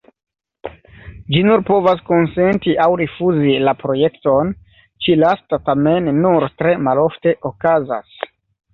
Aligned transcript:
Ĝi 1.35 1.41
nur 1.49 1.63
povas 1.67 2.01
konsenti 2.07 2.73
aŭ 2.87 2.89
rifuzi 3.03 3.53
la 3.67 3.77
projekton; 3.83 4.51
ĉi-lasta 5.05 5.63
tamen 5.71 6.13
nur 6.27 6.51
tre 6.63 6.77
malofte 6.91 7.39
okazas. 7.55 8.23